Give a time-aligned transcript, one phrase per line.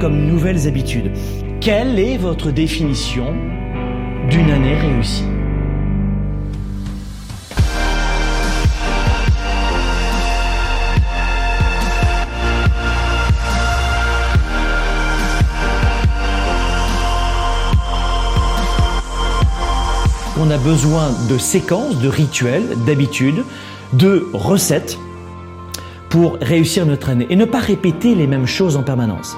[0.00, 1.12] comme nouvelles habitudes
[1.60, 3.34] Quelle est votre définition
[4.30, 5.24] d'une année réussie?
[20.40, 23.44] On a besoin de séquences, de rituels, d'habitudes,
[23.92, 24.98] de recettes
[26.12, 29.34] pour réussir notre année et ne pas répéter les mêmes choses en permanence.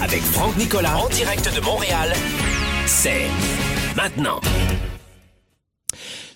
[0.00, 2.14] Avec Franck Nicolas en direct de Montréal,
[2.86, 3.26] c'est
[3.94, 4.40] maintenant.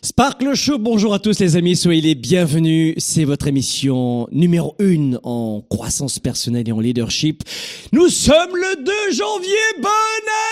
[0.02, 2.94] Sparkle Show, bonjour à tous les amis, soyez les bienvenus.
[2.98, 7.42] C'est votre émission numéro 1 en croissance personnelle et en leadership.
[7.92, 9.88] Nous sommes le 2 janvier, bonne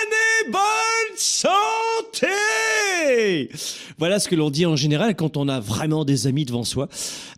[0.01, 2.29] année, bonne santé
[4.01, 6.89] Voilà ce que l'on dit en général quand on a vraiment des amis devant soi.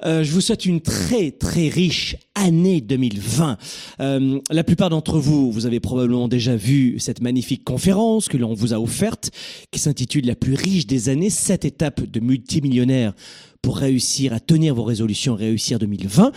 [0.04, 3.58] Euh, je vous souhaite une très très riche année 2020.
[3.98, 8.54] Euh, la plupart d'entre vous, vous avez probablement déjà vu cette magnifique conférence que l'on
[8.54, 9.32] vous a offerte,
[9.72, 13.12] qui s'intitule La plus riche des années, sept étapes de multimillionnaire
[13.60, 16.30] pour réussir à tenir vos résolutions, réussir 2020.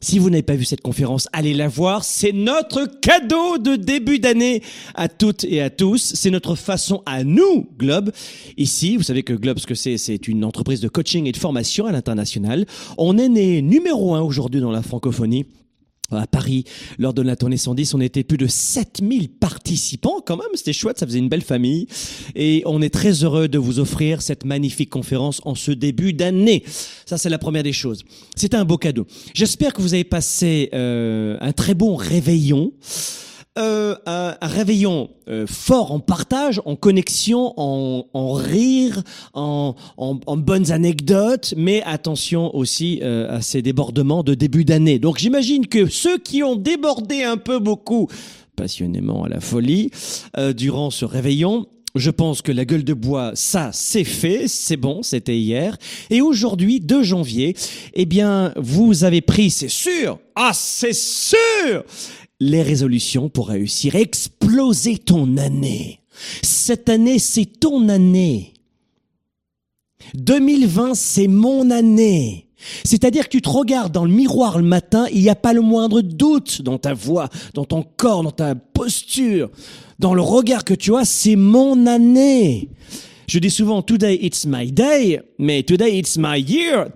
[0.00, 2.04] Si vous n'avez pas vu cette conférence, allez la voir.
[2.04, 4.62] C'est notre cadeau de début d'année
[4.94, 6.12] à toutes et à tous.
[6.14, 8.12] C'est notre façon à nous, Globe.
[8.56, 11.36] Ici, vous savez que Globe, ce que c'est, c'est une entreprise de coaching et de
[11.36, 12.64] formation à l'international.
[12.96, 15.46] On est né numéro un aujourd'hui dans la francophonie
[16.10, 16.64] à Paris,
[16.98, 20.98] lors de la tournée 110, on était plus de 7000 participants quand même, c'était chouette,
[20.98, 21.86] ça faisait une belle famille.
[22.34, 26.64] Et on est très heureux de vous offrir cette magnifique conférence en ce début d'année.
[27.06, 28.04] Ça, c'est la première des choses.
[28.36, 29.06] C'est un beau cadeau.
[29.34, 32.72] J'espère que vous avez passé euh, un très bon réveillon.
[33.58, 39.02] Euh, un, réveillon euh, fort en partage, en connexion, en, rire,
[39.34, 39.74] en,
[40.36, 45.00] bonnes anecdotes, mais attention aussi euh, à ces débordements de début d'année.
[45.00, 48.08] Donc j'imagine que ceux qui ont débordé un peu beaucoup,
[48.54, 49.90] passionnément à la folie,
[50.54, 55.02] durant ce réveillon, je pense que la gueule de bois, ça, c'est fait, c'est bon,
[55.02, 55.76] c'était hier.
[56.10, 57.56] Et aujourd'hui, 2 janvier,
[57.94, 61.84] eh bien, vous avez pris, c'est sûr, ah, c'est sûr,
[62.40, 66.00] les résolutions pour réussir, exploser ton année.
[66.42, 68.54] Cette année, c'est ton année.
[70.14, 72.48] 2020, c'est mon année.
[72.84, 75.60] C'est-à-dire que tu te regardes dans le miroir le matin, il n'y a pas le
[75.60, 79.50] moindre doute dans ta voix, dans ton corps, dans ta posture,
[79.98, 82.68] dans le regard que tu as, c'est mon année.
[83.28, 86.88] Je dis souvent today it's my day, mais today it's my year.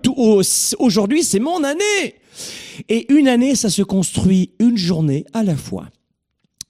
[0.79, 2.15] Aujourd'hui c'est mon année.
[2.89, 5.89] Et une année, ça se construit une journée à la fois.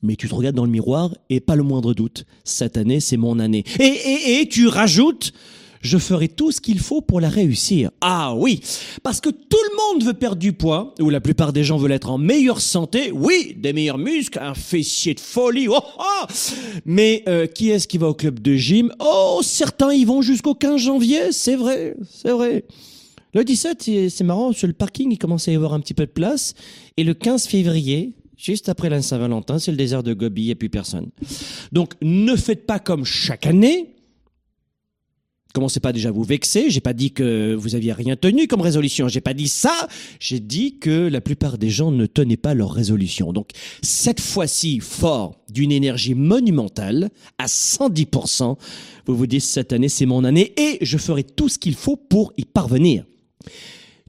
[0.02, 2.26] Mais tu te regardes dans le miroir et pas le moindre doute.
[2.44, 3.64] Cette année, c'est mon année.
[3.80, 5.32] Et, et, et tu rajoutes,
[5.84, 7.92] je ferai tout ce qu'il faut pour la réussir.
[8.02, 8.62] Ah oui,
[9.04, 11.92] parce que tout le monde veut perdre du poids, ou la plupart des gens veulent
[11.92, 13.12] être en meilleure santé.
[13.12, 15.68] Oui, des meilleurs muscles, un fessier de folie.
[15.70, 16.26] Oh, oh
[16.86, 18.92] Mais euh, qui est-ce qui va au club de gym?
[19.00, 22.64] Oh, certains y vont jusqu'au 15 janvier, c'est vrai, c'est vrai.
[23.34, 26.06] Le 17, c'est marrant, sur le parking, il commence à y avoir un petit peu
[26.06, 26.54] de place.
[26.98, 30.70] Et le 15 février, juste après la Saint-Valentin, c'est le désert de Gobi, a plus
[30.70, 31.10] personne.
[31.72, 33.90] Donc, ne faites pas comme chaque année.
[35.54, 36.70] Commencez pas déjà à vous vexer.
[36.70, 39.08] J'ai pas dit que vous aviez rien tenu comme résolution.
[39.08, 39.88] J'ai pas dit ça.
[40.20, 43.34] J'ai dit que la plupart des gens ne tenaient pas leur résolution.
[43.34, 43.50] Donc,
[43.82, 47.10] cette fois-ci, fort d'une énergie monumentale,
[47.40, 48.58] à 110%,
[49.08, 51.98] vous vous dites cette année, c'est mon année et je ferai tout ce qu'il faut
[51.98, 53.06] pour y parvenir.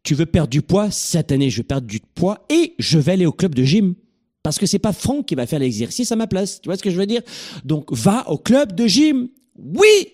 [0.02, 3.12] Tu veux perdre du poids Cette année, je vais perdre du poids et je vais
[3.12, 3.94] aller au club de gym.
[4.42, 6.60] Parce que c'est pas Franck qui va faire l'exercice à ma place.
[6.60, 7.22] Tu vois ce que je veux dire?
[7.64, 9.28] Donc, va au club de gym.
[9.56, 10.08] Oui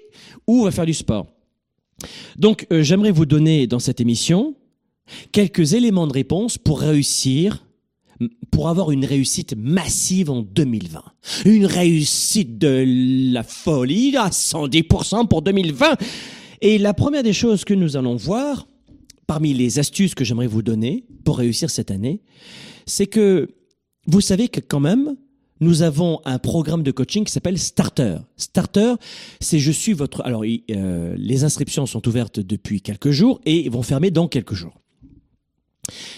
[0.46, 1.26] Ou va faire du sport.
[2.36, 4.54] Donc, euh, j'aimerais vous donner dans cette émission
[5.32, 7.64] quelques éléments de réponse pour réussir
[8.50, 11.02] pour avoir une réussite massive en 2020.
[11.46, 12.84] Une réussite de
[13.32, 15.96] la folie à 110% pour 2020.
[16.60, 18.66] Et la première des choses que nous allons voir,
[19.30, 22.20] parmi les astuces que j'aimerais vous donner pour réussir cette année,
[22.84, 23.54] c'est que
[24.08, 25.16] vous savez que quand même,
[25.60, 28.16] nous avons un programme de coaching qui s'appelle Starter.
[28.36, 28.94] Starter,
[29.38, 30.20] c'est je suis votre...
[30.22, 34.80] Alors, euh, les inscriptions sont ouvertes depuis quelques jours et vont fermer dans quelques jours.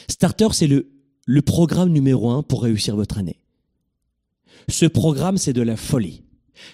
[0.08, 0.90] Starter, c'est le,
[1.26, 3.40] le programme numéro un pour réussir votre année.
[4.70, 6.22] Ce programme, c'est de la folie.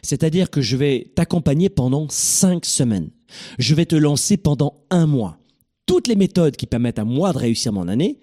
[0.03, 3.11] C'est-à-dire que je vais t'accompagner pendant cinq semaines.
[3.59, 5.41] Je vais te lancer pendant un mois.
[5.89, 8.19] Toutes les méthodes qui permettent à moi de réussir mon année,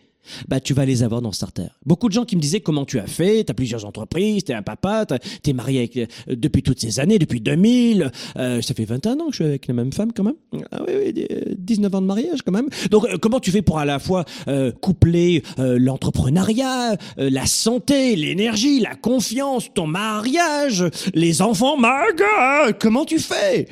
[0.47, 1.67] bah tu vas les avoir dans Starter.
[1.85, 4.51] Beaucoup de gens qui me disaient comment tu as fait, tu as plusieurs entreprises, tu
[4.51, 8.61] es un papa, tu es marié avec, euh, depuis toutes ces années, depuis 2000, euh,
[8.61, 10.35] ça fait 21 ans que je suis avec la même femme quand même.
[10.71, 11.27] Ah oui, oui,
[11.57, 12.69] 19 ans de mariage quand même.
[12.91, 17.45] Donc euh, comment tu fais pour à la fois euh, coupler euh, l'entrepreneuriat, euh, la
[17.45, 23.67] santé, l'énergie, la confiance, ton mariage, les enfants, Marga, comment tu fais?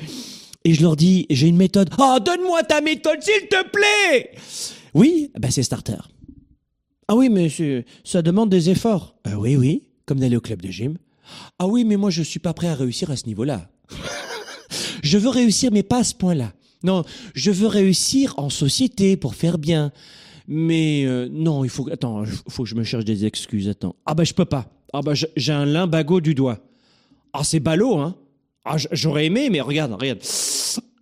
[0.64, 1.90] Et je leur dis, j'ai une méthode.
[1.98, 4.30] Oh, donne-moi ta méthode s'il te plaît
[4.94, 5.98] Oui, bah c'est Starter.
[7.06, 7.48] Ah oui, mais
[8.02, 9.14] ça demande des efforts.
[9.24, 10.96] Ah oui, oui, comme d'aller au club de gym.
[11.58, 13.68] Ah oui, mais moi je suis pas prêt à réussir à ce niveau-là.
[15.02, 16.52] je veux réussir, mais pas à ce point-là.
[16.82, 19.92] Non, je veux réussir en société pour faire bien.
[20.46, 23.68] Mais euh, non, il faut attends, faut que je me cherche des excuses.
[23.68, 23.96] Attends.
[24.04, 24.66] Ah bah je peux pas.
[24.92, 26.58] Ah bah j'ai un limbago du doigt.
[27.32, 28.16] Ah c'est ballot, hein.
[28.64, 30.20] Ah j'aurais aimé, mais regarde, regarde.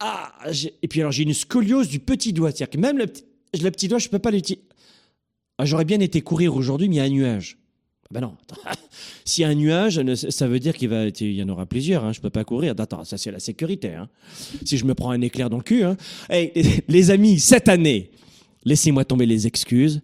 [0.00, 0.32] Ah
[0.82, 3.24] et puis alors j'ai une scoliose du petit doigt, c'est-à-dire que même le petit,
[3.60, 4.66] le petit doigt, je peux pas l'utiliser.
[5.58, 7.58] Ah, j'aurais bien été courir aujourd'hui, mais il y a un nuage.
[8.04, 8.34] Ah ben non.
[9.24, 12.04] S'il y a un nuage, ça veut dire qu'il va, il y en aura plusieurs.
[12.04, 12.12] Hein.
[12.12, 12.74] Je peux pas courir.
[12.78, 13.94] Attends, ça c'est la sécurité.
[13.94, 14.08] Hein.
[14.64, 15.84] Si je me prends un éclair dans le cul.
[15.84, 15.96] Hein.
[16.28, 16.52] Hey,
[16.88, 18.10] les amis, cette année,
[18.64, 20.00] laissez-moi tomber les excuses.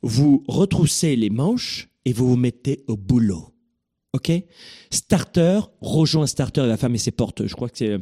[0.00, 3.51] Vous retroussez les manches et vous vous mettez au boulot.
[4.12, 4.30] Ok
[4.90, 6.62] Starter, rejoins Starter.
[6.62, 7.46] Il va fermer ses portes.
[7.46, 7.98] Je crois que c'est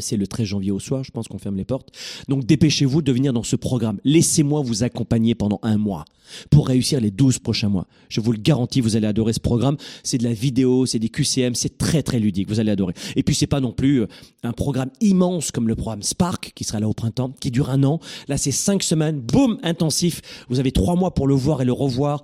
[0.00, 1.90] c'est le 13 janvier au soir, je pense qu'on ferme les portes.
[2.28, 4.00] Donc dépêchez-vous de venir dans ce programme.
[4.04, 6.04] Laissez-moi vous accompagner pendant un mois
[6.50, 7.86] pour réussir les 12 prochains mois.
[8.08, 9.76] Je vous le garantis, vous allez adorer ce programme.
[10.02, 12.94] C'est de la vidéo, c'est des QCM, c'est très très ludique, vous allez adorer.
[13.16, 14.06] Et puis c'est pas non plus euh,
[14.42, 17.84] un programme immense comme le programme Spark qui sera là au printemps, qui dure un
[17.84, 18.00] an.
[18.28, 20.22] Là c'est cinq semaines, boum, intensif.
[20.48, 22.22] Vous avez trois mois pour le voir et le revoir.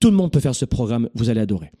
[0.00, 1.72] Tout le monde peut faire ce programme, vous allez adorer.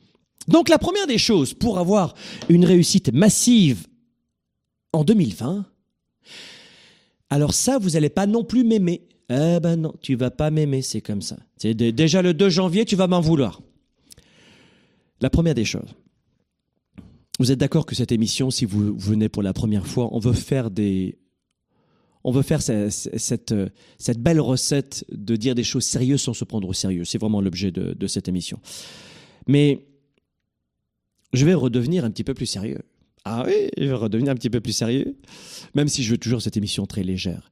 [0.48, 2.14] Donc la première des choses pour avoir
[2.48, 3.86] une réussite massive
[4.92, 5.66] en 2020,
[7.30, 9.02] alors ça, vous n'allez pas non plus m'aimer.
[9.30, 11.36] Eh ben non, tu vas pas m'aimer, c'est comme ça.
[11.58, 13.60] C'est dé- déjà le 2 janvier, tu vas m'en vouloir.
[15.20, 15.94] La première des choses.
[17.38, 20.32] Vous êtes d'accord que cette émission, si vous venez pour la première fois, on veut
[20.32, 21.18] faire des,
[22.24, 23.68] on veut faire ce- ce- cette, euh,
[23.98, 27.04] cette belle recette de dire des choses sérieuses sans se prendre au sérieux.
[27.04, 28.58] C'est vraiment l'objet de, de cette émission.
[29.46, 29.84] Mais
[31.32, 32.80] je vais redevenir un petit peu plus sérieux.
[33.24, 35.16] Ah oui, je vais redevenir un petit peu plus sérieux,
[35.74, 37.50] même si je veux toujours cette émission très légère.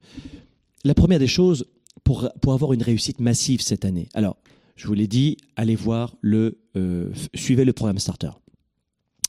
[0.83, 1.65] La première des choses,
[2.03, 4.37] pour, pour avoir une réussite massive cette année, alors,
[4.75, 8.31] je vous l'ai dit, allez voir le, euh, suivez le programme Starter.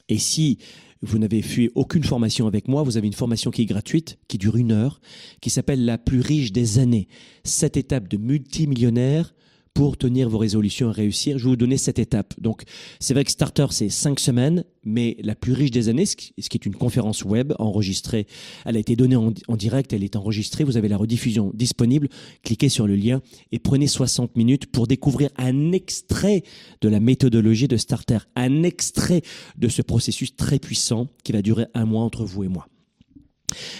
[0.08, 0.58] Et si
[1.02, 4.38] vous n'avez fait aucune formation avec moi, vous avez une formation qui est gratuite, qui
[4.38, 5.00] dure une heure,
[5.40, 7.08] qui s'appelle la plus riche des années.
[7.44, 9.34] Sept étapes de multimillionnaire
[9.78, 11.38] pour tenir vos résolutions et réussir.
[11.38, 12.34] Je vais vous donner cette étape.
[12.40, 12.64] Donc,
[12.98, 16.32] c'est vrai que Starter, c'est cinq semaines, mais la plus riche des années, ce qui
[16.36, 18.26] est une conférence web enregistrée,
[18.64, 22.08] elle a été donnée en, en direct, elle est enregistrée, vous avez la rediffusion disponible.
[22.42, 26.42] Cliquez sur le lien et prenez 60 minutes pour découvrir un extrait
[26.80, 29.22] de la méthodologie de Starter, un extrait
[29.58, 32.66] de ce processus très puissant qui va durer un mois entre vous et moi.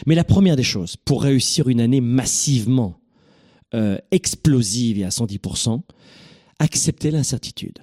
[0.07, 3.00] Mais la première des choses, pour réussir une année massivement
[3.75, 5.80] euh, explosive et à 110%,
[6.58, 7.78] acceptez l'incertitude.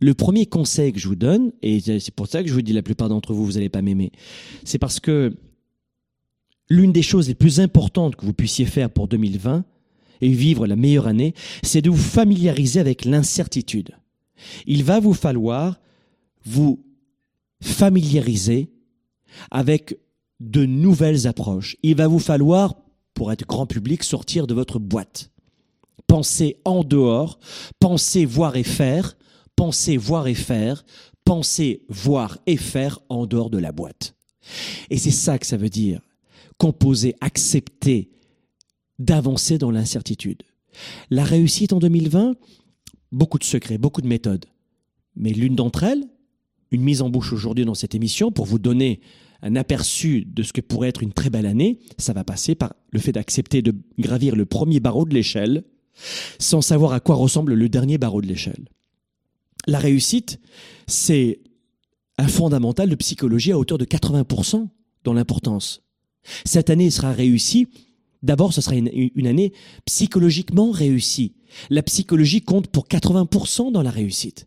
[0.00, 2.72] Le premier conseil que je vous donne, et c'est pour ça que je vous dis
[2.72, 4.12] la plupart d'entre vous, vous n'allez pas m'aimer,
[4.64, 5.34] c'est parce que
[6.68, 9.64] l'une des choses les plus importantes que vous puissiez faire pour 2020
[10.20, 13.92] et vivre la meilleure année, c'est de vous familiariser avec l'incertitude.
[14.66, 15.80] Il va vous falloir
[16.44, 16.84] vous
[17.60, 18.70] familiariser
[19.50, 19.98] avec
[20.40, 21.76] de nouvelles approches.
[21.82, 22.76] Il va vous falloir,
[23.16, 25.32] pour être grand public, sortir de votre boîte.
[26.06, 27.40] Pensez en dehors,
[27.80, 29.16] pensez voir et faire,
[29.56, 30.84] pensez voir et faire,
[31.24, 34.14] pensez voir et faire en dehors de la boîte.
[34.90, 36.00] Et c'est ça que ça veut dire.
[36.58, 38.10] Composer, accepter
[38.98, 40.42] d'avancer dans l'incertitude.
[41.10, 42.36] La réussite en 2020,
[43.12, 44.44] beaucoup de secrets, beaucoup de méthodes.
[45.16, 46.04] Mais l'une d'entre elles,
[46.70, 49.00] une mise en bouche aujourd'hui dans cette émission pour vous donner
[49.42, 52.74] un aperçu de ce que pourrait être une très belle année, ça va passer par
[52.90, 55.64] le fait d'accepter de gravir le premier barreau de l'échelle
[56.38, 58.68] sans savoir à quoi ressemble le dernier barreau de l'échelle.
[59.66, 60.40] La réussite,
[60.86, 61.40] c'est
[62.18, 64.68] un fondamental de psychologie à hauteur de 80%
[65.04, 65.82] dans l'importance.
[66.44, 67.68] Cette année sera réussie.
[68.22, 69.52] D'abord, ce sera une, année
[69.84, 71.34] psychologiquement réussie.
[71.70, 74.46] La psychologie compte pour 80% dans la réussite.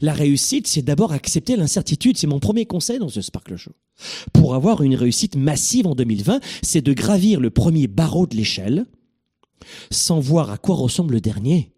[0.00, 2.16] La réussite, c'est d'abord accepter l'incertitude.
[2.18, 3.72] C'est mon premier conseil dans ce Sparkle Show.
[4.32, 8.86] Pour avoir une réussite massive en 2020, c'est de gravir le premier barreau de l'échelle
[9.90, 11.72] sans voir à quoi ressemble le dernier.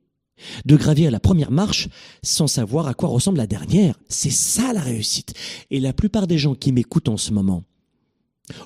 [0.64, 1.88] De gravir la première marche
[2.22, 3.98] sans savoir à quoi ressemble la dernière.
[4.08, 5.34] C'est ça la réussite.
[5.70, 7.64] Et la plupart des gens qui m'écoutent en ce moment,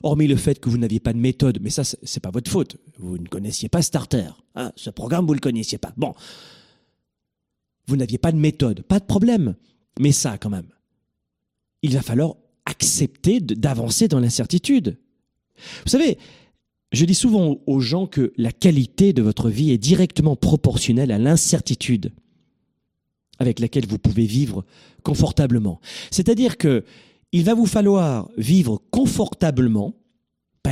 [0.03, 2.77] Hormis le fait que vous n'aviez pas de méthode, mais ça, c'est pas votre faute.
[2.99, 4.31] Vous ne connaissiez pas Starter.
[4.57, 4.73] hein.
[4.75, 5.93] Ce programme, vous le connaissiez pas.
[5.97, 6.15] Bon.
[7.89, 8.83] Vous n'aviez pas de méthode.
[8.83, 9.57] Pas de problème.
[9.99, 10.69] Mais ça, quand même.
[11.83, 14.99] Il va falloir accepter d'avancer dans l'incertitude.
[15.85, 16.19] Vous savez,
[16.93, 21.19] je dis souvent aux gens que la qualité de votre vie est directement proportionnelle à
[21.19, 22.13] l'incertitude
[23.39, 24.65] avec laquelle vous pouvez vivre
[25.03, 25.81] confortablement.
[26.11, 26.85] C'est-à-dire que
[27.33, 29.95] il va vous falloir vivre confortablement,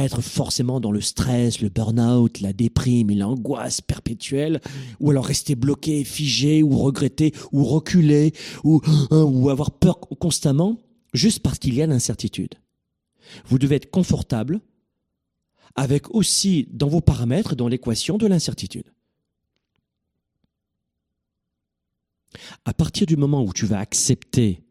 [0.03, 4.61] être forcément dans le stress, le burn-out, la déprime et l'angoisse perpétuelle,
[5.01, 8.33] ou alors rester bloqué, figé, ou regretter, ou reculer,
[8.65, 10.81] ou, hein, ou avoir peur constamment,
[11.13, 12.55] juste parce qu'il y a l'incertitude.
[13.47, 14.61] Vous devez être confortable
[15.75, 18.93] avec aussi dans vos paramètres, dans l'équation de l'incertitude.
[22.65, 24.66] À partir du moment où tu vas accepter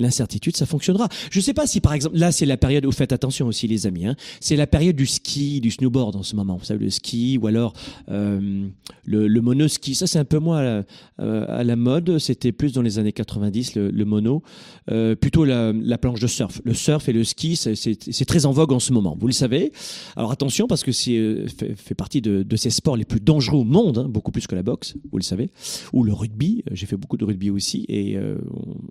[0.00, 1.08] l'incertitude, ça fonctionnera.
[1.30, 3.66] Je ne sais pas si, par exemple, là, c'est la période où faites attention aussi,
[3.68, 4.06] les amis.
[4.06, 4.16] hein.
[4.40, 6.56] c'est la période du ski, du snowboard en ce moment.
[6.56, 7.72] Vous savez, le ski ou alors
[8.10, 8.66] euh,
[9.04, 9.94] le, le monoski.
[9.94, 10.84] Ça, c'est un peu moins à la,
[11.20, 12.18] euh, à la mode.
[12.18, 14.42] C'était plus dans les années 90, le, mono.
[14.90, 16.60] Euh, plutôt la, la planche de surf.
[16.64, 19.16] Le surf et le ski, c'est- très en vogue en ce moment.
[19.18, 19.72] Vous le savez.
[20.16, 21.44] Alors attention, parce que c'est
[21.76, 24.62] fait, partie de, ces sports les plus dangereux au monde, hein, beaucoup plus que la
[24.62, 25.50] boxe, vous le savez,
[25.92, 26.62] ou le rugby.
[26.70, 28.16] J'ai fait beaucoup de rugby aussi, et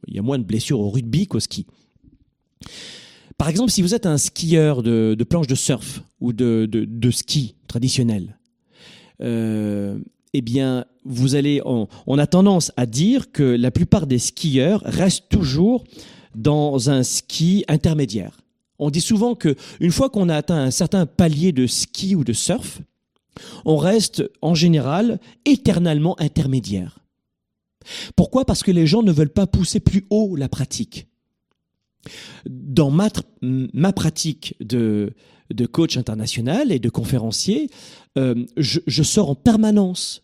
[0.08, 1.66] il y a moins de blessures au rugby qu'au ski.
[3.38, 8.40] Par exemple, si vous êtes un skieur de, planche de surf ou de ski traditionnel,
[9.22, 9.98] euh,
[10.34, 14.82] eh bien, vous allez, on, on a tendance à dire que la plupart des skieurs
[14.86, 15.84] restent toujours
[16.36, 18.40] dans un ski intermédiaire.
[18.78, 22.24] On dit souvent que une fois qu'on a atteint un certain palier de ski ou
[22.24, 22.82] de surf,
[23.66, 27.00] on reste en général éternellement intermédiaire.
[28.16, 28.46] Pourquoi?
[28.46, 31.08] Parce que les gens ne veulent pas pousser plus haut la pratique.
[32.46, 33.10] Dans ma,
[33.94, 35.14] pratique de,
[35.72, 37.70] coach international et de conférencier,
[38.18, 40.24] euh, je sors en permanence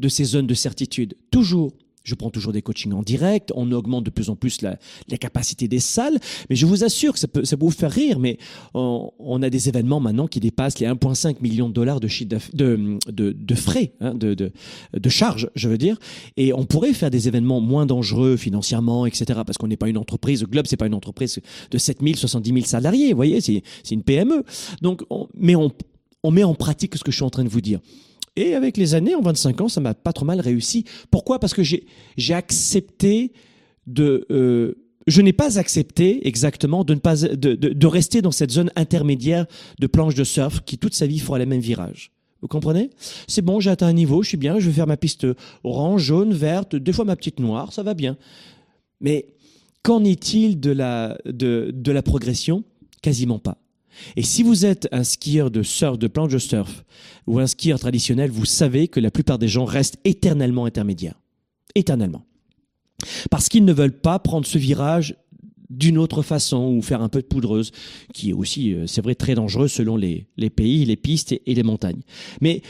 [0.00, 1.72] de ces zones de certitude, toujours.
[2.06, 4.78] Je prends toujours des coachings en direct, on augmente de plus en plus la,
[5.18, 8.38] capacité des salles, mais je vous assure que ça peut, vous faire rire, mais
[8.74, 12.08] on, a des événements maintenant qui dépassent les 1,5 million de dollars de,
[13.56, 14.52] frais, hein, de,
[15.08, 15.98] charges, je veux dire,
[16.36, 19.98] et on pourrait faire des événements moins dangereux financièrement, etc., parce qu'on n'est pas une
[19.98, 21.40] entreprise, le Globe, c'est pas une entreprise
[21.72, 24.44] de 7 000, 70 000 salariés, vous voyez, c'est une PME.
[24.80, 27.60] Donc, on- mais on met en pratique ce que je suis en train de vous
[27.60, 27.80] dire.
[28.36, 30.84] Et avec les années, en 25 ans, ça m'a pas trop mal réussi.
[31.10, 31.38] Pourquoi?
[31.38, 33.32] Parce que j'ai accepté
[33.86, 34.26] de...
[34.30, 34.74] euh,
[35.06, 39.46] je n'ai pas accepté exactement de, ne pas, de, rester dans cette zone intermédiaire
[39.78, 42.10] de planche de surf qui toute sa vie fera les mêmes virages.
[42.42, 42.90] Vous comprenez?
[43.28, 45.26] C'est bon, j'ai atteint un niveau, je suis bien, je vais faire ma piste
[45.64, 48.16] orange, jaune, verte, des fois ma petite noire, ça va bien.
[49.00, 49.26] Mais
[49.82, 52.64] qu'en est-il de la, de la progression?
[53.00, 53.58] Quasiment pas.
[54.16, 56.84] Et si vous êtes un skieur de surf, de planche de surf,
[57.26, 61.20] ou un skieur traditionnel, vous savez que la plupart des gens restent éternellement intermédiaires.
[61.74, 62.24] Éternellement.
[63.30, 65.16] Parce qu'ils ne veulent pas prendre ce virage
[65.68, 67.72] d'une autre façon ou faire un peu de poudreuse,
[68.14, 71.54] qui est aussi, euh, c'est vrai, très dangereux selon les, pays, les pistes et, et
[71.54, 72.02] les montagnes.
[72.40, 72.62] Mais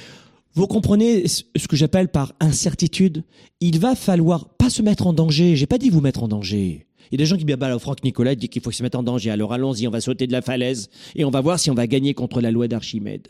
[0.54, 3.24] vous comprenez ce que j'appelle par incertitude
[3.60, 5.54] Il va falloir pas se mettre en danger.
[5.54, 6.85] J'ai pas dit vous mettre en danger.
[7.10, 8.98] Il y a des gens qui bah, alors, Franck Nicolas dit qu'il faut se mettre
[8.98, 9.30] en danger.
[9.30, 11.86] Alors allons-y, on va sauter de la falaise et on va voir si on va
[11.86, 13.28] gagner contre la loi d'Archimède.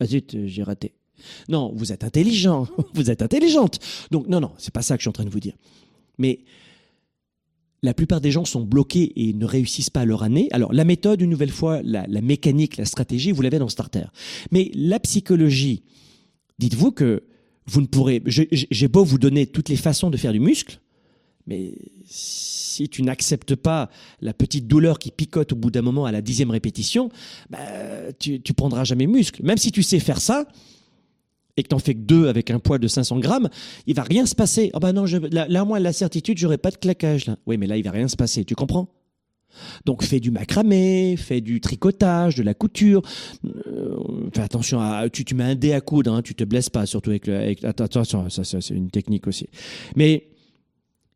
[0.00, 0.94] Ah zut, j'ai raté.
[1.48, 3.78] Non, vous êtes intelligent, vous êtes intelligente.
[4.10, 5.56] Donc non, non, c'est pas ça que je suis en train de vous dire.
[6.18, 6.40] Mais
[7.82, 10.48] la plupart des gens sont bloqués et ne réussissent pas leur année.
[10.52, 14.06] Alors la méthode, une nouvelle fois, la, la mécanique, la stratégie, vous l'avez dans Starter.
[14.50, 15.82] Mais la psychologie,
[16.58, 17.24] dites-vous que
[17.66, 18.22] vous ne pourrez...
[18.26, 20.80] J'ai beau vous donner toutes les façons de faire du muscle,
[21.46, 21.74] mais
[22.04, 26.22] si tu n'acceptes pas la petite douleur qui picote au bout d'un moment à la
[26.22, 27.10] dixième répétition,
[27.50, 27.58] bah,
[28.18, 29.42] tu, tu prendras jamais muscle.
[29.44, 30.46] Même si tu sais faire ça,
[31.56, 33.48] et que t'en fais que deux avec un poids de 500 grammes,
[33.86, 34.70] il va rien se passer.
[34.74, 37.36] Ah bah non, je, là, là, moi, la certitude, j'aurai pas de claquage, là.
[37.46, 38.44] Oui, mais là, il va rien se passer.
[38.44, 38.88] Tu comprends?
[39.86, 43.00] Donc, fais du macramé, fais du tricotage, de la couture.
[43.46, 43.96] Euh,
[44.34, 46.84] fais attention à, tu, tu mets un dé à coudre, hein, tu te blesses pas,
[46.84, 49.48] surtout avec le, avec, attention, ça, ça c'est une technique aussi.
[49.94, 50.28] Mais,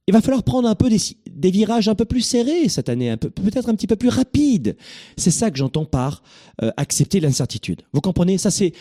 [0.06, 3.68] il va falloir prendre un peu des, virages un peu plus serrés cette année, peut-être
[3.68, 4.76] un petit peu plus rapides.
[5.16, 6.22] C'est ça que j'entends par
[6.62, 7.82] euh, accepter l'incertitude.
[7.92, 8.38] Vous comprenez?
[8.38, 8.72] Ça, c'est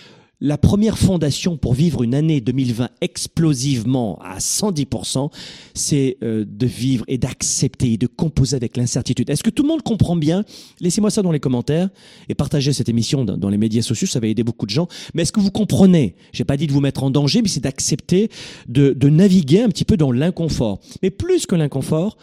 [0.41, 5.29] la première fondation pour vivre une année 2020 explosivement à 110%,
[5.74, 9.29] c'est euh, de vivre et d'accepter et de composer avec l'incertitude.
[9.29, 10.46] Est-ce que tout le monde comprend bien?
[10.79, 11.89] Laissez-moi ça dans les commentaires
[12.29, 14.88] et partagez cette émission dans, les médias sociaux, ça va aider beaucoup de gens.
[15.13, 16.15] Mais est-ce que vous comprenez?
[16.31, 18.29] J'ai pas dit de vous mettre en danger, mais c'est d'accepter
[18.67, 20.79] de, de naviguer un petit peu dans l'inconfort.
[21.03, 22.17] Mais plus que l'inconfort,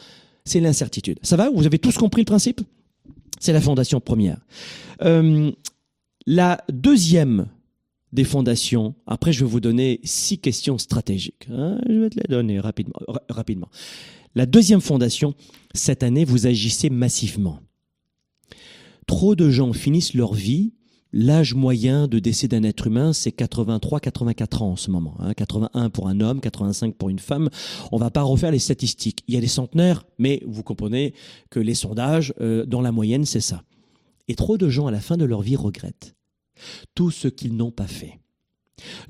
[0.45, 1.19] c'est l'incertitude.
[1.23, 1.51] Ça va?
[1.51, 2.63] Vous avez tous compris le principe?
[3.39, 4.39] C'est la fondation première.
[5.03, 5.51] Euh,
[6.27, 7.47] la deuxième
[8.17, 11.47] des fondations, après je vais vous donner six questions stratégiques.
[11.53, 13.69] hein, je vais te les donner rapidement, ra- rapidement.
[14.35, 15.35] La deuxième fondation,
[15.75, 17.61] cette année, vous agissez massivement.
[19.07, 20.73] Trop de gens finissent leur vie.
[21.13, 25.15] L'âge moyen de décès d'un être humain, c'est 83-84 ans en ce moment.
[25.21, 25.33] hein.
[25.33, 27.49] 81 pour un homme, 85 pour une femme.
[27.93, 29.23] On va pas refaire les statistiques.
[29.29, 31.15] Il y a des centenaires, mais vous comprenez
[31.49, 33.63] que les sondages, euh, dans la moyenne, c'est ça.
[34.29, 36.16] Et trop de gens, à la fin de leur vie, regrettent
[36.95, 38.19] tout ce qu'ils n'ont pas fait.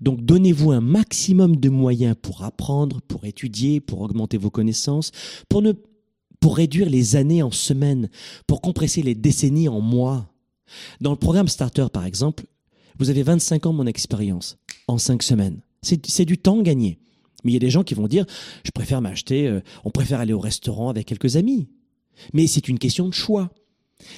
[0.01, 5.11] Donc donnez-vous un maximum de moyens pour apprendre, pour étudier, pour augmenter vos connaissances,
[5.49, 5.73] pour, ne,
[6.41, 8.09] pour réduire les années en semaines,
[8.47, 10.33] pour compresser les décennies en mois.
[11.01, 12.45] Dans le programme Starter, par exemple,
[12.99, 14.57] vous avez 25 ans mon expérience
[14.89, 15.61] en 5 semaines.
[15.83, 16.99] C'est du temps gagné.
[17.45, 18.27] Mais il y a des gens qui vont dire,
[18.65, 21.69] je préfère m'acheter, euh, on préfère aller au restaurant avec quelques amis.
[22.33, 23.51] Mais c'est une question de choix.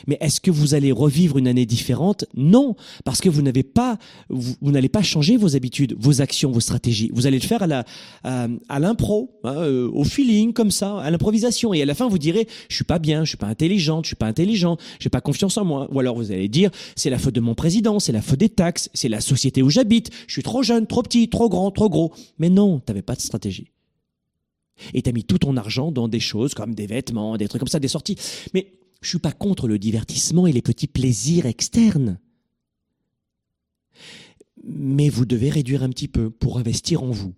[0.07, 2.25] Mais est-ce que vous allez revivre une année différente?
[2.35, 6.61] Non, parce que vous n'avez pas, vous, n'allez pas changer vos habitudes, vos actions, vos
[6.61, 7.11] stratégies.
[7.13, 7.85] Vous allez le faire à la,
[8.25, 11.73] à l'impro, hein, euh, au feeling, comme ça, à l'improvisation.
[11.75, 14.09] Et à la fin, vous direz, je suis pas bien, je suis pas intelligente, je
[14.09, 15.89] suis pas intelligent, j'ai pas confiance en moi.
[15.93, 18.49] Ou alors vous allez dire, c'est la faute de mon président, c'est la faute des
[18.49, 21.89] taxes, c'est la société où j'habite, je suis trop jeune, trop petit, trop grand, trop
[21.89, 22.13] gros.
[22.39, 23.71] Mais non, t'avais pas de stratégie.
[24.95, 27.69] Et t'as mis tout ton argent dans des choses comme des vêtements, des trucs comme
[27.69, 28.17] ça, des sorties.
[28.55, 32.19] Mais je suis pas contre le divertissement et les petits plaisirs externes.
[34.65, 37.35] Mais vous devez réduire un petit peu pour investir en vous.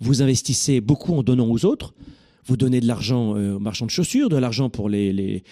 [0.00, 1.94] Vous investissez beaucoup en donnant aux autres.
[2.44, 5.44] Vous donnez de l'argent euh, aux marchands de chaussures, de l'argent pour les,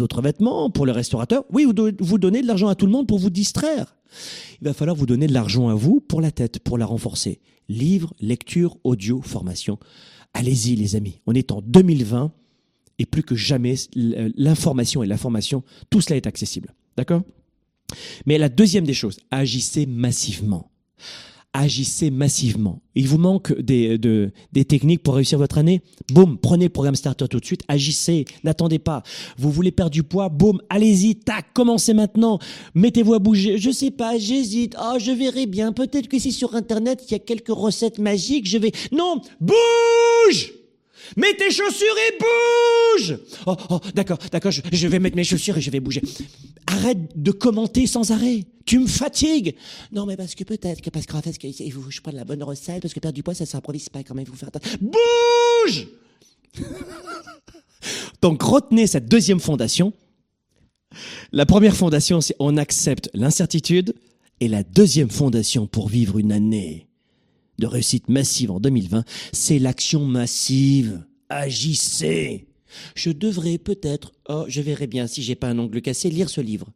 [0.00, 1.44] autres vêtements, pour les restaurateurs.
[1.52, 3.96] Oui, vous donnez de l'argent à tout le monde pour vous distraire.
[4.60, 7.40] Il va falloir vous donner de l'argent à vous pour la tête, pour la renforcer.
[7.68, 9.78] Livres, lecture, audio, formation.
[10.34, 12.32] Allez-y les amis, on est en 2020
[12.98, 16.74] et plus que jamais, l- l'information et la formation, tout cela est accessible.
[16.96, 17.22] D'accord?
[18.26, 20.70] Mais la deuxième des choses, agissez massivement.
[21.54, 22.82] Agissez massivement.
[22.94, 25.80] Il vous manque des, de- des techniques pour réussir votre année?
[26.12, 29.02] Boum, prenez le programme Starter tout de suite, agissez, n'attendez pas.
[29.38, 30.28] Vous voulez perdre du poids?
[30.28, 32.38] Boum, allez-y, tac, commencez maintenant.
[32.74, 33.56] Mettez-vous à bouger.
[33.56, 34.76] Je sais pas, j'hésite.
[34.78, 35.72] Oh, je verrai bien.
[35.72, 38.72] Peut-être que si sur Internet, il y a quelques recettes magiques, je vais...
[38.92, 40.52] Non, bouge
[41.16, 45.60] Mets tes chaussures et bouge Oh, oh d'accord, d'accord, je, vais mettre mes chaussures et
[45.60, 46.02] je vais bouger.
[46.66, 48.44] Arrête de commenter sans arrêt.
[48.66, 49.54] Tu me fatigues.
[49.92, 52.24] Non, mais parce que peut-être que parce qu'en fait, que, il faut je prenne la
[52.24, 54.26] bonne recette, parce que perdre du poids, ça s'improvise pas quand même.
[54.26, 54.50] Faut faire.
[54.80, 55.88] Bouge
[58.22, 59.92] Donc retenez cette deuxième fondation.
[61.32, 63.94] La première fondation, c'est on accepte l'incertitude.
[64.40, 66.87] Et la deuxième fondation pour vivre une année
[67.58, 71.04] de réussite massive en 2020, c'est l'action massive.
[71.28, 72.46] Agissez.
[72.94, 76.40] Je devrais peut-être, oh, je verrai bien si j'ai pas un ongle cassé, lire ce
[76.40, 76.68] livre.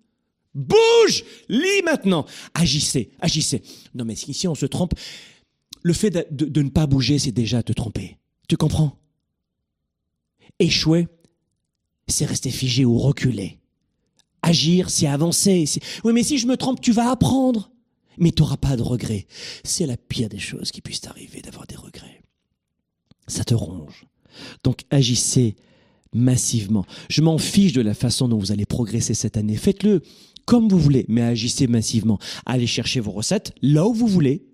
[0.54, 3.62] Bouge Lis maintenant Agissez, agissez.
[3.94, 4.92] Non mais si on se trompe,
[5.82, 8.18] le fait de, de- ne pas bouger, c'est déjà te tromper.
[8.48, 8.98] Tu comprends?
[10.58, 11.08] Échouer,
[12.06, 13.58] c'est rester figé ou reculer.
[14.42, 15.64] Agir, c'est avancer.
[16.04, 17.71] Oui, mais si je me trompe, tu vas apprendre.
[18.18, 19.26] Mais tu n'auras pas de regrets.
[19.64, 22.22] C'est la pire des choses qui puissent t'arriver d'avoir des regrets.
[23.26, 24.06] Ça te ronge.
[24.64, 25.56] Donc agissez
[26.12, 26.84] massivement.
[27.08, 29.56] Je m'en fiche de la façon dont vous allez progresser cette année.
[29.56, 30.02] Faites-le
[30.44, 32.18] comme vous voulez, mais agissez massivement.
[32.46, 34.44] Allez chercher vos recettes là où vous voulez.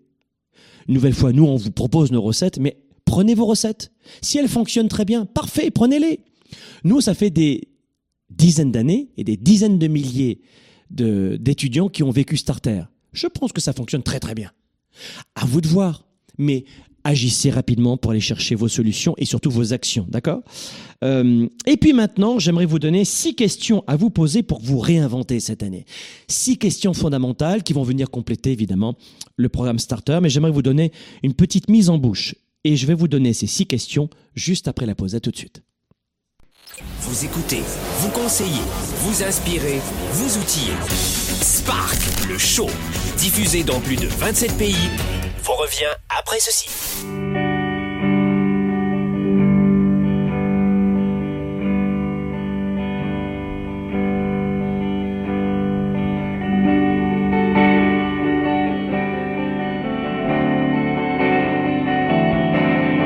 [0.86, 3.90] Une nouvelle fois, nous, on vous propose nos recettes, mais prenez vos recettes.
[4.22, 6.20] Si elles fonctionnent très bien, parfait, prenez-les.
[6.84, 7.68] Nous, ça fait des
[8.30, 10.40] dizaines d'années et des dizaines de milliers
[10.90, 12.82] d'étudiants qui ont vécu Starter.
[13.18, 14.50] Je pense que ça fonctionne très très bien.
[15.34, 16.04] À vous de voir.
[16.38, 16.64] Mais
[17.02, 20.42] agissez rapidement pour aller chercher vos solutions et surtout vos actions, d'accord?
[21.02, 25.40] Euh, Et puis maintenant, j'aimerais vous donner six questions à vous poser pour vous réinventer
[25.40, 25.84] cette année.
[26.28, 28.96] Six questions fondamentales qui vont venir compléter évidemment
[29.36, 30.92] le programme Starter, mais j'aimerais vous donner
[31.24, 32.36] une petite mise en bouche.
[32.62, 35.14] Et je vais vous donner ces six questions juste après la pause.
[35.14, 35.62] À tout de suite.
[37.00, 37.62] Vous écoutez,
[38.00, 38.62] vous conseillez,
[38.98, 39.80] vous inspirez,
[40.12, 40.74] vous outillez.
[41.40, 42.68] Spark, le show,
[43.16, 44.76] diffusé dans plus de 27 pays,
[45.42, 46.68] vous revient après ceci.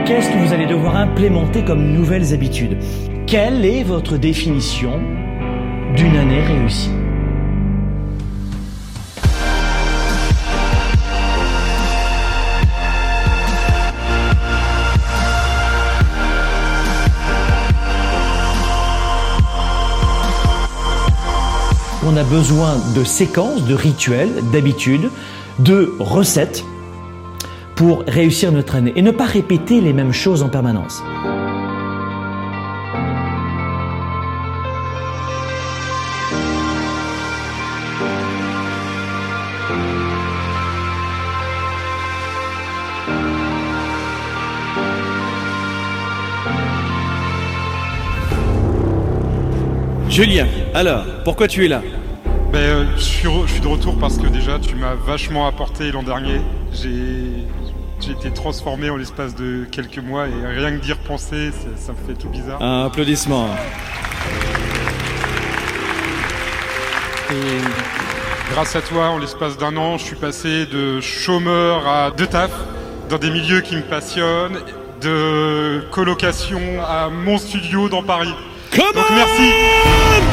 [0.05, 2.77] Qu'est-ce que vous allez devoir implémenter comme nouvelles habitudes?
[3.33, 5.01] Quelle est votre définition
[5.97, 6.91] d'une année réussie
[22.03, 25.09] qu'on a besoin de séquences, de rituels, d'habitudes,
[25.59, 26.67] de recettes
[27.77, 31.03] pour réussir notre année et ne pas répéter les mêmes choses en permanence.
[50.13, 51.81] Julien, alors, pourquoi tu es là?
[52.53, 55.91] Ben, euh, je, suis je suis de retour parce que déjà tu m'as vachement apporté
[55.91, 56.43] l'an dernier.
[56.71, 61.93] J'ai été transformé en l'espace de quelques mois et rien que d'y repenser, ça, ça
[61.93, 62.63] me fait tout bizarre.
[62.63, 63.49] Un applaudissement.
[67.31, 72.27] Et grâce à toi, en l'espace d'un an, je suis passé de chômeur à deux
[72.27, 72.51] taf
[73.09, 74.59] dans des milieux qui me passionnent,
[75.01, 78.35] de colocation à mon studio dans Paris.
[78.75, 80.32] Come Donc merci.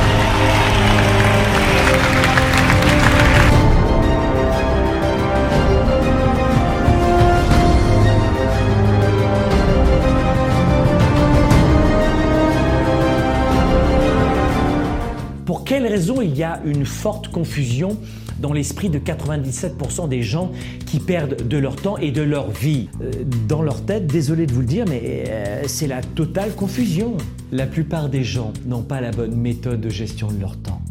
[16.00, 17.98] Il y a une forte confusion
[18.40, 20.52] dans l'esprit de 97% des gens
[20.86, 23.12] qui perdent de leur temps et de leur vie Euh,
[23.48, 27.18] Dans leur tête, désolé de vous le dire, mais euh, c'est la totale confusion.
[27.52, 30.82] La plupart des gens n'ont pas la bonne méthode de gestion de leur temps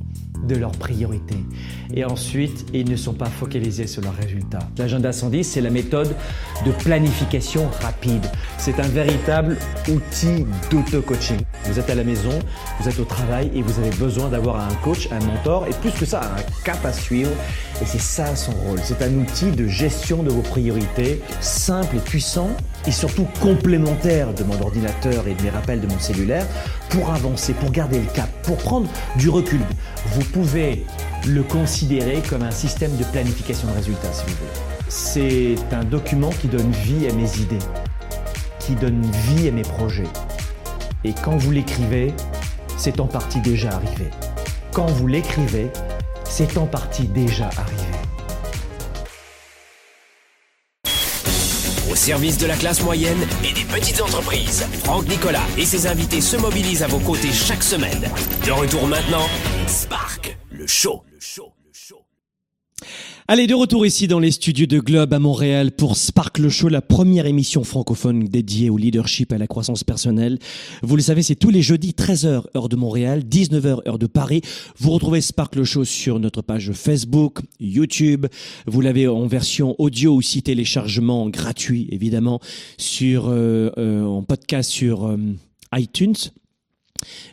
[0.46, 1.44] de leurs priorités.
[1.92, 4.60] Et ensuite, ils ne sont pas focalisés sur leurs résultats.
[4.78, 6.14] L'agenda 110, c'est la méthode
[6.64, 8.24] de planification rapide.
[8.56, 9.56] C'est un véritable
[9.88, 11.38] outil d'auto-coaching.
[11.68, 12.38] Vous êtes à la maison,
[12.80, 15.90] vous êtes au travail et vous avez besoin d'avoir un coach, un mentor et plus
[15.90, 17.30] que ça, un cap à suivre.
[17.82, 18.80] Et c'est ça son rôle.
[18.82, 22.50] C'est un outil de gestion de vos priorités, simple et puissant
[22.86, 26.46] et surtout complémentaire de mon ordinateur et de mes rappels de mon cellulaire
[26.88, 29.60] pour avancer, pour garder le cap, pour prendre du recul.
[30.14, 30.86] Vous pouvez
[31.26, 34.78] le considérer comme un système de planification de résultats, si vous voulez.
[34.88, 37.58] C'est un document qui donne vie à mes idées,
[38.58, 40.08] qui donne vie à mes projets.
[41.04, 42.12] Et quand vous l'écrivez,
[42.76, 44.10] c'est en partie déjà arrivé.
[44.72, 45.70] Quand vous l'écrivez,
[46.24, 47.86] c'est en partie déjà arrivé.
[51.90, 56.20] Au service de la classe moyenne et des petites entreprises, Franck Nicolas et ses invités
[56.20, 58.10] se mobilisent à vos côtés chaque semaine.
[58.44, 59.26] De retour maintenant,
[59.68, 61.04] Spark, le show.
[61.12, 61.52] Le show.
[61.64, 62.04] Le show.
[63.30, 66.80] Allez, de retour ici dans les studios de Globe à Montréal pour Sparkle Show, la
[66.80, 70.38] première émission francophone dédiée au leadership et à la croissance personnelle.
[70.80, 74.40] Vous le savez, c'est tous les jeudis 13h heure de Montréal, 19h heure de Paris.
[74.78, 78.24] Vous retrouvez Sparkle Show sur notre page Facebook, YouTube.
[78.66, 82.40] Vous l'avez en version audio aussi téléchargement gratuit évidemment
[82.78, 85.18] sur euh, euh, en podcast sur euh,
[85.74, 86.14] iTunes.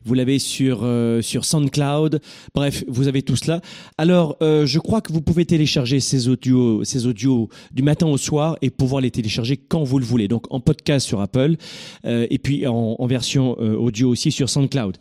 [0.04, 2.22] Vous l'avez sur euh, sur SoundCloud.
[2.54, 3.62] Bref, vous avez tout cela.
[3.98, 8.18] Alors, euh, je crois que vous pouvez télécharger ces audios, ces audios du matin au
[8.18, 10.28] soir et pouvoir les télécharger quand vous le voulez.
[10.28, 11.56] Donc en podcast sur Apple
[12.06, 14.98] euh, et puis en, version audio aussi sur SoundCloud.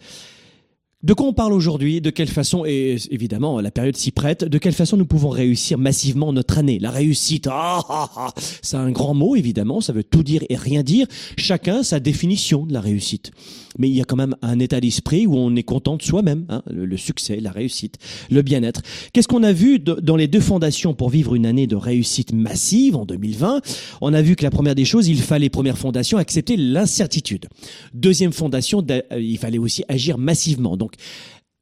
[1.05, 2.01] De quoi on parle aujourd'hui?
[2.01, 4.43] De quelle façon Et évidemment, la période s'y prête.
[4.43, 6.79] De quelle façon nous pouvons réussir massivement notre année?
[6.79, 9.83] La réussite, ah, ah, ah, c'est un grand mot évidemment.
[9.83, 11.07] Ça veut tout dire et rien dire.
[11.37, 13.33] Chacun sa définition de la réussite.
[13.79, 16.47] Mais il y a quand même un état d'esprit où on est content de soi-même.
[16.49, 17.97] hein, le, succès, la réussite,
[18.31, 18.83] le bien-être.
[19.13, 22.97] Qu'est-ce qu'on a vu dans les deux fondations pour vivre une année de réussite massive
[22.97, 23.61] en 2020
[24.01, 27.47] On a vu que la première des choses, il fallait première fondation accepter l'incertitude.
[27.93, 30.77] Deuxième fondation, d'a- euh, il fallait aussi agir massivement.
[30.77, 30.95] Donc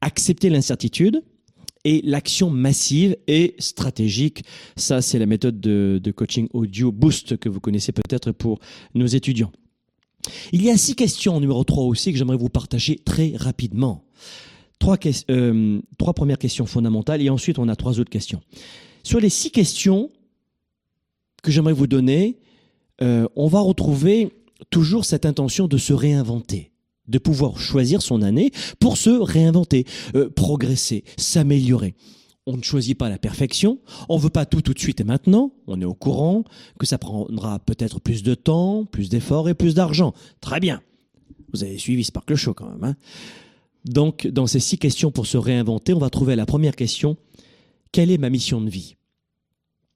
[0.01, 1.21] accepter l'incertitude
[1.85, 4.43] et l'action massive et stratégique.
[4.77, 8.59] Ça, c'est la méthode de, de coaching audio boost que vous connaissez peut-être pour
[8.95, 9.51] nos étudiants.
[10.51, 14.03] Il y a six questions, numéro 3 aussi, que j'aimerais vous partager très rapidement.
[15.29, 18.41] Euh, trois premières questions fondamentales et ensuite on a trois autres questions.
[19.03, 20.09] Sur les six questions
[21.41, 22.39] que j'aimerais vous donner,
[23.01, 24.31] euh, on va retrouver
[24.69, 26.71] toujours cette intention de se réinventer,
[27.07, 31.95] de pouvoir choisir son année pour se réinventer, euh, progresser, s'améliorer.
[32.45, 33.79] On ne choisit pas la perfection,
[34.09, 36.43] on veut pas tout tout de suite et maintenant, on est au courant
[36.77, 40.13] que ça prendra peut-être plus de temps, plus d'efforts et plus d'argent.
[40.41, 40.81] Très bien.
[41.53, 42.83] Vous avez suivi Sparkle Show quand même.
[42.83, 42.95] Hein
[43.85, 47.15] Donc, dans ces six questions pour se réinventer, on va trouver la première question.
[47.93, 48.97] Quelle est ma mission de vie?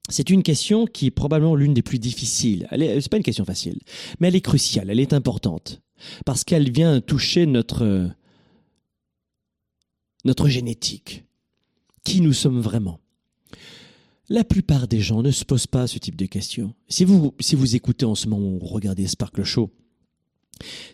[0.08, 2.66] C'est une question qui est probablement l'une des plus difficiles.
[2.70, 3.78] Elle est, c'est pas une question facile,
[4.20, 5.82] mais elle est cruciale, elle est importante.
[6.24, 8.08] Parce qu'elle vient toucher notre,
[10.24, 11.24] notre génétique.
[12.04, 13.00] Qui nous sommes vraiment
[14.30, 16.74] la plupart des gens ne se posent pas ce type de questions.
[16.88, 19.70] Si vous, si vous écoutez en ce moment ou regardez Sparkle Show,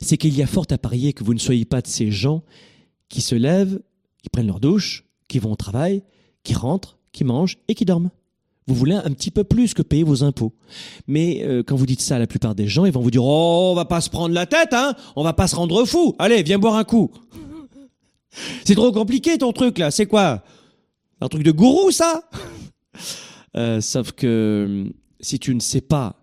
[0.01, 2.45] c'est qu'il y a fort à parier que vous ne soyez pas de ces gens
[3.09, 3.81] qui se lèvent,
[4.23, 6.03] qui prennent leur douche, qui vont au travail,
[6.45, 8.11] qui rentrent, qui mangent et qui dorment.
[8.67, 10.55] Vous voulez un petit peu plus que payer vos impôts.
[11.07, 13.25] Mais euh, quand vous dites ça à la plupart des gens, ils vont vous dire
[13.25, 16.15] "Oh, on va pas se prendre la tête hein, on va pas se rendre fou.
[16.19, 17.11] Allez, viens boire un coup."
[18.65, 20.43] C'est trop compliqué ton truc là, c'est quoi?
[21.25, 22.29] Un truc de gourou ça
[23.57, 26.23] euh, sauf que si tu ne sais pas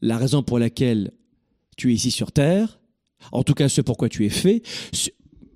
[0.00, 1.10] la raison pour laquelle
[1.76, 2.78] tu es ici sur Terre,
[3.32, 4.62] en tout cas ce pourquoi tu es fait,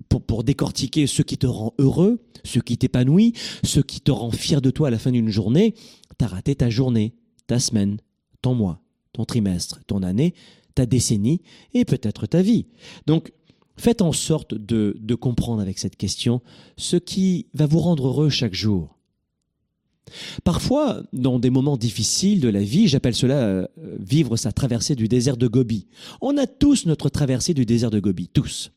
[0.09, 3.31] pour, pour décortiquer ce qui te rend heureux, ce qui t'épanouit,
[3.63, 5.73] ce qui te rend fier de toi à la fin d'une journée,
[6.17, 7.15] t'as raté ta journée,
[7.47, 8.01] ta semaine,
[8.41, 8.81] ton mois,
[9.13, 10.33] ton trimestre, ton année,
[10.75, 11.41] ta décennie
[11.73, 12.65] et peut-être ta vie.
[13.05, 13.31] Donc,
[13.77, 16.41] faites en sorte de, de comprendre avec cette question
[16.77, 18.97] ce qui va vous rendre heureux chaque jour.
[20.43, 23.67] Parfois, dans des moments difficiles de la vie, j'appelle cela euh,
[23.99, 25.87] vivre sa traversée du désert de Gobi.
[26.21, 28.71] On a tous notre traversée du désert de Gobi, tous.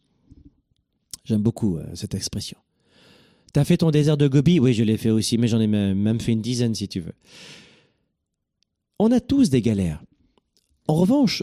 [1.25, 2.59] J'aime beaucoup euh, cette expression.
[3.53, 4.61] T'as fait ton désert de Gobi?
[4.61, 7.15] Oui, je l'ai fait aussi, mais j'en ai même fait une dizaine si tu veux.
[8.99, 10.03] On a tous des galères.
[10.87, 11.43] En revanche,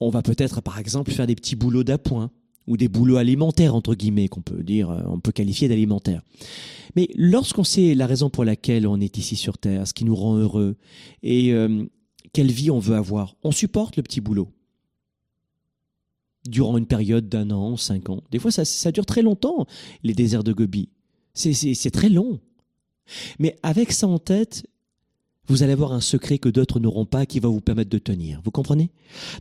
[0.00, 2.30] on va peut-être, par exemple, faire des petits boulots d'appoint
[2.66, 6.22] ou des boulots alimentaires, entre guillemets, qu'on peut dire, euh, on peut qualifier d'alimentaires.
[6.96, 10.14] Mais lorsqu'on sait la raison pour laquelle on est ici sur Terre, ce qui nous
[10.14, 10.76] rend heureux,
[11.22, 11.84] et euh,
[12.32, 14.48] quelle vie on veut avoir, on supporte le petit boulot
[16.48, 18.22] durant une période d'un an, cinq ans.
[18.30, 19.66] Des fois, ça, dure très longtemps,
[20.02, 20.88] les déserts de Gobi.
[21.34, 22.40] C'est très long.
[23.38, 24.66] Mais avec ça en tête,
[25.46, 28.40] vous allez avoir un secret que d'autres n'auront pas qui va vous permettre de tenir.
[28.44, 28.90] Vous comprenez?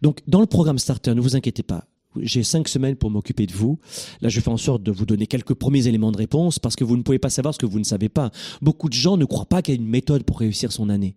[0.02, 1.88] Donc, dans le programme Starter, ne vous inquiétez pas.
[2.19, 3.80] J'ai cinq semaines pour m'occuper de vous.
[4.21, 6.84] Là, je fais en sorte de vous donner quelques premiers éléments de réponse parce que
[6.84, 8.32] vous ne pouvez pas savoir ce que vous ne savez pas.
[8.62, 11.15] Beaucoup de gens ne croient pas qu'il y a une méthode pour réussir son année.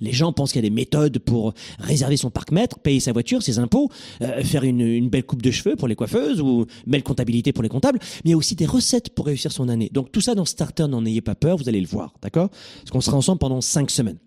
[0.00, 3.42] Les gens pensent qu'il y a des méthodes pour réserver son parc-mètre, payer sa voiture,
[3.42, 3.90] ses impôts,
[4.22, 7.62] euh, faire une, une, belle coupe de cheveux pour les coiffeuses ou belle comptabilité pour
[7.62, 7.98] les comptables.
[8.24, 9.90] Mais il y a aussi des recettes pour réussir son année.
[9.92, 12.48] Donc tout ça dans Starter, n'en ayez pas peur, vous allez le voir, d'accord?
[12.48, 14.18] Parce qu'on sera ensemble pendant cinq semaines.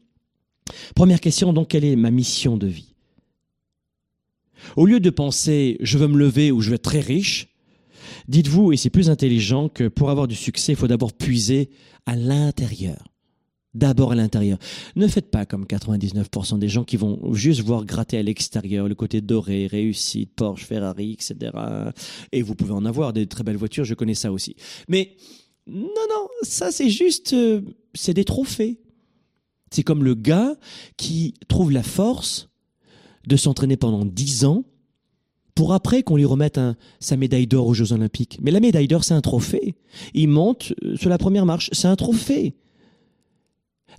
[0.96, 2.95] Première question, donc, quelle est ma mission de vie?
[4.76, 7.50] Au lieu de penser je veux me lever ou je veux être très riche,
[8.28, 11.70] dites-vous, et c'est plus intelligent, que pour avoir du succès, il faut d'abord puiser
[12.06, 13.08] à l'intérieur.
[13.74, 14.58] D'abord à l'intérieur.
[14.96, 18.96] Ne faites pas comme 99% des gens qui vont juste voir gratter à l'extérieur le
[18.96, 21.52] côté doré, réussite, Porsche, Ferrari, etc.
[22.32, 24.56] Et vous pouvez en avoir des très belles voitures, je connais ça aussi.
[24.88, 25.18] Mais
[25.68, 27.62] non, non, ça c'est juste, euh,
[27.94, 28.80] c'est des trophées.
[29.72, 30.56] C'est comme le gars
[30.96, 32.50] qui trouve la force
[33.28, 34.64] de s'entraîner pendant dix ans
[35.56, 36.60] pour après qu'on lui remette
[37.00, 38.38] sa médaille d'or aux Jeux Olympiques.
[38.42, 39.76] Mais la médaille d'or, c'est un trophée.
[40.14, 42.56] Il monte euh, sur la première marche, c'est un trophée.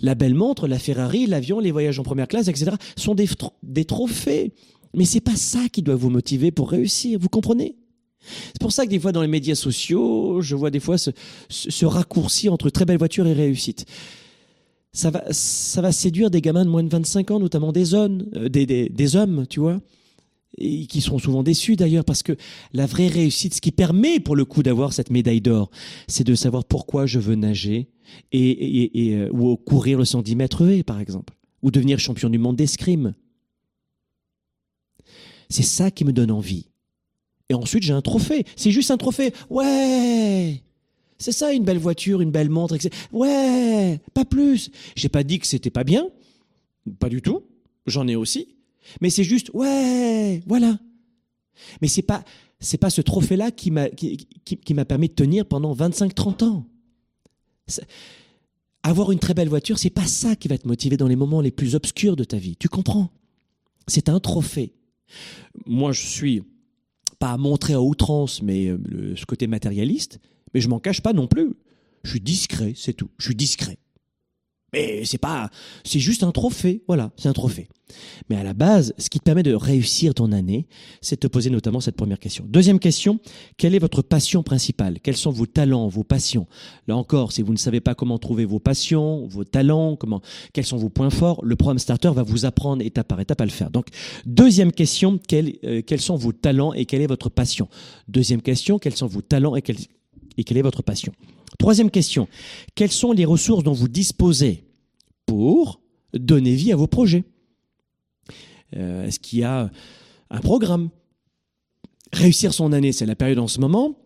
[0.00, 3.26] La belle montre, la Ferrari, l'avion, les voyages en première classe, etc., sont des,
[3.62, 4.52] des trophées.
[4.94, 7.76] Mais c'est pas ça qui doit vous motiver pour réussir, vous comprenez?
[8.48, 11.10] C'est pour ça que des fois dans les médias sociaux, je vois des fois ce,
[11.48, 13.86] ce raccourci entre très belle voiture et réussite
[14.96, 18.24] ça va, ça va séduire des gamins de moins de 25 ans, notamment des hommes,
[18.34, 19.82] euh, des, hommes, tu vois,
[20.56, 22.32] et qui seront souvent déçus d'ailleurs, parce que
[22.72, 25.70] la vraie réussite, ce qui permet pour le coup d'avoir cette médaille d'or,
[26.08, 27.90] c'est de savoir pourquoi je veux nager
[28.32, 32.30] et, et, et euh, ou courir le 110 mètres V, par exemple, ou devenir champion
[32.30, 33.12] du monde d'escrime.
[35.50, 36.68] C'est ça qui me donne envie.
[37.50, 38.46] Et ensuite, j'ai un trophée.
[38.56, 39.32] C'est juste un trophée.
[39.50, 40.62] Ouais
[41.18, 42.94] c'est ça une belle voiture, une belle montre, etc.
[43.12, 44.70] Ouais, pas plus.
[44.94, 46.08] J'ai pas dit que c'était pas bien,
[46.98, 47.42] pas du tout.
[47.86, 48.48] J'en ai aussi,
[49.00, 50.78] mais c'est juste ouais, voilà.
[51.80, 52.24] Mais c'est pas
[52.60, 56.66] c'est pas ce trophée-là qui m'a qui, qui, m'a permis de tenir pendant 25-30 ans.
[58.82, 61.40] Avoir une très belle voiture, c'est pas ça qui va te motiver dans les moments
[61.40, 62.56] les plus obscurs de ta vie.
[62.56, 63.10] Tu comprends?
[63.88, 64.74] C'est un trophée.
[65.66, 66.42] Moi, je suis
[67.18, 70.20] pas à montrer à outrance, mais euh, ce côté matérialiste,
[70.56, 71.52] mais je m'en cache pas non plus.
[72.02, 73.10] Je suis discret, c'est tout.
[73.18, 73.76] Je suis discret.
[74.72, 75.50] Mais c'est pas,
[75.84, 76.82] c'est juste un trophée.
[76.88, 77.68] Voilà, c'est un trophée.
[78.30, 80.66] Mais à la base, ce qui te permet de réussir ton année,
[81.02, 82.46] c'est de te poser notamment cette première question.
[82.48, 83.20] Deuxième question,
[83.58, 84.98] quelle est votre passion principale?
[85.02, 86.46] Quels sont vos talents, vos passions?
[86.88, 90.22] Là encore, si vous ne savez pas comment trouver vos passions, vos talents, comment,
[90.54, 93.44] quels sont vos points forts, le programme Starter va vous apprendre étape par étape à
[93.44, 93.70] le faire.
[93.70, 93.88] Donc,
[94.24, 97.68] deuxième question, euh, quels sont vos talents et quelle est votre passion?
[98.08, 99.76] Deuxième question, quels sont vos talents et quels,
[100.36, 101.12] et quelle est votre passion?
[101.58, 102.28] Troisième question,
[102.74, 104.64] quelles sont les ressources dont vous disposez
[105.24, 105.80] pour
[106.12, 107.24] donner vie à vos projets?
[108.76, 109.70] Euh, Est-ce qu'il y a
[110.30, 110.90] un programme?
[112.12, 113.96] Réussir son année, c'est la période en ce moment.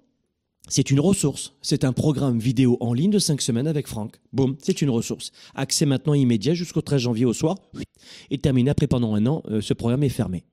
[0.69, 1.55] C'est une ressource.
[1.63, 4.21] C'est un programme vidéo en ligne de 5 semaines avec Franck.
[4.33, 5.33] Boum, c'est une ressource.
[5.55, 7.57] Accès maintenant immédiat jusqu'au 13 janvier au soir.
[8.31, 10.45] Et terminé après pendant un an, euh, ce programme est fermé.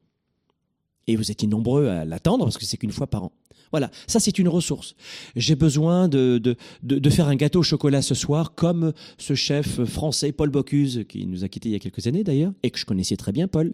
[1.08, 3.32] Et vous étiez nombreux à l'attendre parce que c'est qu'une fois par an.
[3.72, 4.96] Voilà, ça c'est une ressource.
[5.36, 9.84] J'ai besoin de, de, de, faire un gâteau au chocolat ce soir, comme ce chef
[9.84, 12.80] français Paul Bocuse, qui nous a quittés il y a quelques années d'ailleurs, et que
[12.80, 13.74] je connaissais très bien Paul.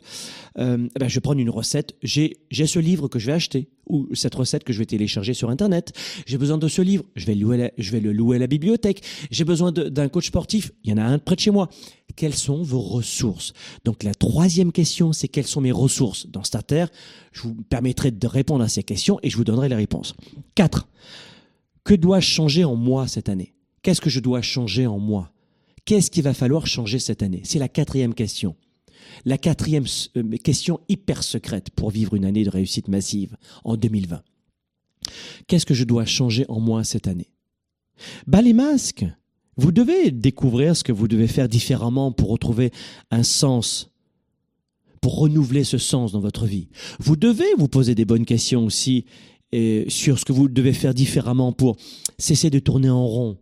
[0.58, 4.08] Euh, ben, je vais prendre une recette, j'ai ce livre que je vais acheter, ou
[4.13, 5.91] cette recette que je vais télécharger sur Internet.
[6.26, 9.04] J'ai besoin de ce livre, je vais, louer je vais le louer à la bibliothèque.
[9.30, 11.69] J'ai besoin d'un coach sportif, il y en a un près de chez moi.
[12.15, 13.54] Quelles sont vos ressources?
[13.86, 16.86] Donc la troisième question, c'est quelles sont mes ressources Dans Starter,
[17.32, 20.13] je vous permettrai de répondre à ces questions et je vous donnerai les réponses.
[20.56, 20.88] 4.
[21.84, 23.54] Que dois-je changer en moi cette année?
[23.82, 25.32] Qu'est-ce que je dois changer en moi?
[25.86, 27.41] Qu'est-ce qu'il va falloir changer cette année?
[27.43, 28.56] C'est la quatrième question.
[29.26, 34.21] La quatrième euh, question hyper secrète pour vivre une année de réussite massive en 2020.
[35.47, 37.30] Qu'est-ce que je dois changer en moi cette année?
[38.28, 39.06] Bah les masques.
[39.58, 42.72] Vous devez découvrir ce que vous devez faire différemment pour retrouver
[43.12, 43.94] un sens
[45.04, 46.70] pour renouveler ce sens dans votre vie.
[46.98, 49.04] Vous devez vous poser des bonnes questions aussi
[49.52, 51.76] et sur ce que vous devez faire différemment pour
[52.18, 53.38] cesser de tourner en rond,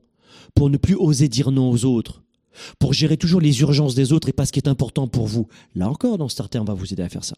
[0.55, 2.23] pour ne plus oser dire non aux autres,
[2.79, 5.47] pour gérer toujours les urgences des autres et pas ce qui est important pour vous.
[5.75, 7.35] Là encore, dans Starter, on va vous aider à faire ça.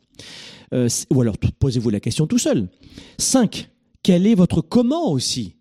[0.73, 2.69] Euh, ou alors, posez-vous la question tout seul.
[3.17, 3.69] 5.
[4.03, 5.57] Quel est votre comment aussi?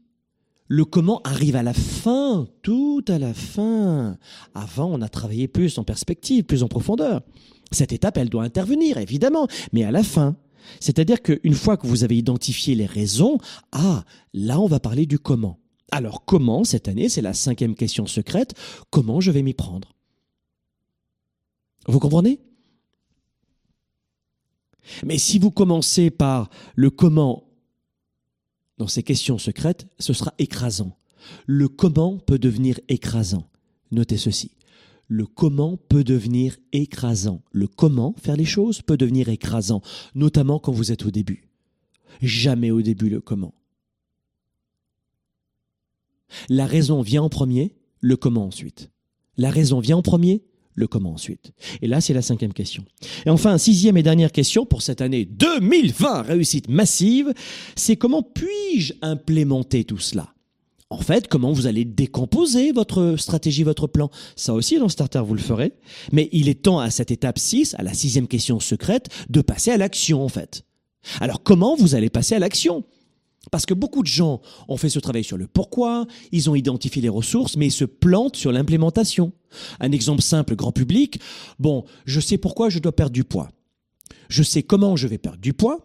[0.73, 4.17] Le comment arrive à la fin, tout à la fin.
[4.55, 7.21] Avant, on a travaillé plus en perspective, plus en profondeur.
[7.73, 10.35] Cette étape, elle doit intervenir, évidemment, mais à la fin.
[10.81, 13.37] C'est-à-dire qu'une fois que vous avez identifié les raisons,
[13.73, 15.59] ah, là, on va parler du comment.
[15.91, 18.55] Alors, comment, cette année, c'est la cinquième question secrète,
[18.89, 19.93] comment je vais m'y prendre?
[21.87, 22.41] Vous comprenez?
[25.05, 27.52] Mais si vous commencez par le comment
[28.83, 30.97] dans ces questions secrètes, ce sera écrasant.
[31.47, 33.49] Le comment peut devenir écrasant.
[33.93, 34.51] Notez ceci
[35.07, 37.43] le comment peut devenir écrasant.
[37.53, 39.83] Le comment faire les choses peut devenir écrasant,
[40.15, 41.51] notamment quand vous êtes au début.
[42.23, 43.55] Jamais au début le comment.
[46.49, 48.91] La raison vient en premier, le comment ensuite.
[49.37, 50.43] La raison vient en premier,
[50.75, 51.53] le comment ensuite.
[51.83, 52.85] Et là, c'est la cinquième question.
[53.27, 57.33] Et enfin, sixième et dernière question pour cette année 2020, réussite massive,
[57.77, 60.33] c'est comment puis-je implémenter tout cela?
[60.91, 64.11] En fait, comment vous allez décomposer votre stratégie, votre plan?
[64.37, 65.73] Ça aussi, dans Starter, vous le ferez.
[66.13, 69.71] Mais il est temps à cette étape 6, à la sixième question secrète, de passer
[69.71, 70.65] à l'action, en fait.
[71.21, 72.85] Alors, comment vous allez passer à l'action?
[73.51, 77.03] Parce que beaucoup de gens ont fait ce travail sur le pourquoi, ils ont identifié
[77.03, 79.33] les ressources, mais ils se plantent sur l'implémentation.
[79.81, 81.21] Un exemple simple, grand public.
[81.59, 83.51] Bon, je sais pourquoi je dois perdre du poids.
[84.29, 85.81] Je sais comment je vais perdre du poids.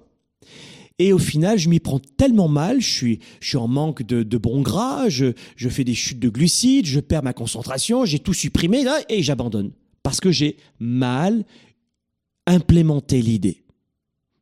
[0.99, 4.23] Et au final, je m'y prends tellement mal, je suis, je suis en manque de,
[4.23, 8.17] de bon gras, je, je fais des chutes de glucides, je perds ma concentration, j'ai
[8.17, 9.71] tout supprimé et j'abandonne.
[10.01, 11.45] Parce que j'ai mal
[12.47, 13.63] implémenté l'idée.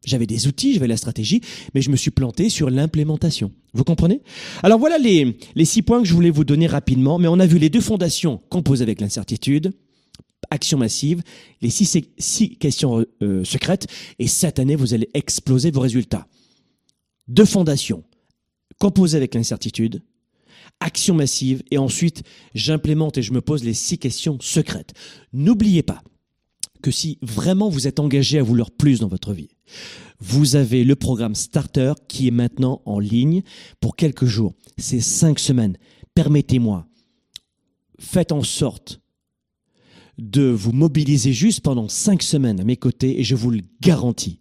[0.05, 1.41] J'avais des outils, j'avais la stratégie,
[1.73, 3.51] mais je me suis planté sur l'implémentation.
[3.73, 4.21] Vous comprenez?
[4.63, 7.45] Alors voilà les, les six points que je voulais vous donner rapidement, mais on a
[7.45, 9.73] vu les deux fondations composées avec l'incertitude,
[10.51, 11.23] action massive,
[11.61, 13.87] les six, six questions euh, secrètes,
[14.19, 16.27] et cette année, vous allez exploser vos résultats
[17.27, 18.03] deux fondations
[18.79, 20.03] composées avec l'incertitude,
[20.79, 22.21] action massive, et ensuite
[22.53, 24.93] j'implémente et je me pose les six questions secrètes.
[25.33, 26.03] N'oubliez pas
[26.83, 29.49] que si vraiment vous êtes engagé à vouloir plus dans votre vie,
[30.19, 33.43] vous avez le programme Starter qui est maintenant en ligne
[33.79, 34.53] pour quelques jours.
[34.77, 35.77] C'est cinq semaines.
[36.13, 36.87] Permettez-moi,
[37.99, 39.01] faites en sorte
[40.17, 44.39] de vous mobiliser juste pendant cinq semaines à mes côtés et je vous le garantis,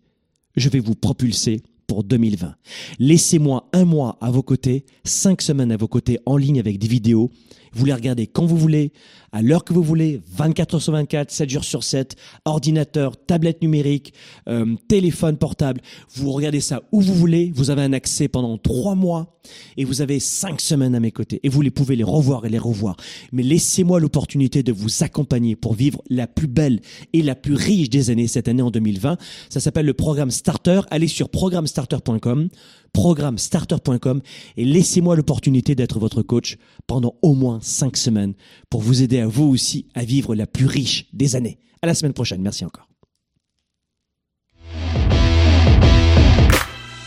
[0.56, 2.54] je vais vous propulser pour 2020.
[2.98, 6.88] Laissez-moi un mois à vos côtés, cinq semaines à vos côtés en ligne avec des
[6.88, 7.30] vidéos.
[7.74, 8.92] Vous les regardez quand vous voulez,
[9.32, 13.62] à l'heure que vous voulez, 24 heures sur 24, 7 jours sur 7, ordinateur, tablette
[13.62, 14.14] numérique,
[14.48, 15.80] euh, téléphone portable.
[16.14, 17.52] Vous regardez ça où vous voulez.
[17.54, 19.40] Vous avez un accès pendant trois mois
[19.76, 21.40] et vous avez cinq semaines à mes côtés.
[21.42, 22.96] Et vous les pouvez les revoir et les revoir.
[23.32, 26.80] Mais laissez-moi l'opportunité de vous accompagner pour vivre la plus belle
[27.12, 29.18] et la plus riche des années cette année en 2020.
[29.48, 30.80] Ça s'appelle le programme Starter.
[30.90, 32.48] Allez sur programmestarter.com
[32.94, 34.22] programmestarter.com
[34.56, 38.32] et laissez-moi l'opportunité d'être votre coach pendant au moins cinq semaines
[38.70, 41.58] pour vous aider à vous aussi à vivre la plus riche des années.
[41.82, 42.40] À la semaine prochaine.
[42.40, 42.88] Merci encore.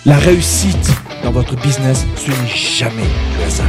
[0.06, 0.92] La réussite
[1.24, 3.04] dans votre business, ce n'est jamais
[3.38, 3.68] le hasard.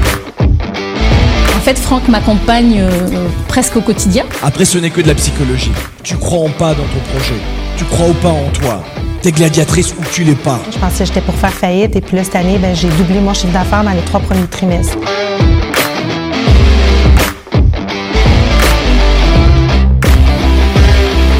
[1.57, 4.25] En fait, Franck m'accompagne euh, presque au quotidien.
[4.43, 5.73] Après, ce n'est que de la psychologie.
[6.05, 7.35] Tu crois en pas dans ton projet.
[7.77, 8.85] Tu crois ou pas en toi.
[9.23, 10.61] T'es gladiatrice ou tu l'es pas.
[10.73, 13.19] Je pensais que j'étais pour faire faillite et puis là, cette année, ben, j'ai doublé
[13.21, 14.97] mon chiffre d'affaires dans les trois premiers trimestres.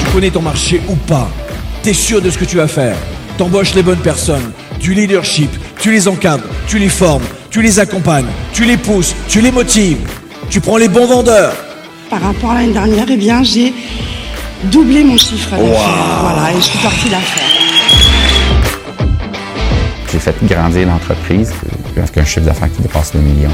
[0.01, 1.29] Tu connais ton marché ou pas?
[1.83, 2.97] T'es sûr de ce que tu vas faire?
[3.37, 4.51] T'embauches les bonnes personnes,
[4.81, 9.41] du leadership, tu les encadres, tu les formes, tu les accompagnes, tu les pousses, tu
[9.41, 9.99] les motives.
[10.51, 11.53] Tu prends les bons vendeurs.
[12.11, 13.73] Par rapport à l'année dernière, eh bien, j'ai
[14.65, 16.21] doublé mon chiffre d'affaires.
[16.23, 17.58] Voilà, et je suis sortie d'affaires.
[20.19, 21.53] J'ai fait grandir l'entreprise
[21.97, 23.51] avec un chiffre d'affaires qui dépasse le million.